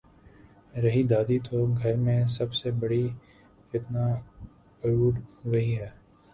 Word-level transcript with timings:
رہی 0.73 1.03
دادی 1.03 1.37
تو 1.39 1.65
گھر 1.81 1.95
میں 1.95 2.21
سب 2.27 2.53
سے 2.53 2.71
بڑی 2.71 3.07
فتنہ 3.69 4.05
پرور 4.81 5.13
وہی 5.45 5.73
ہے۔ 5.79 5.89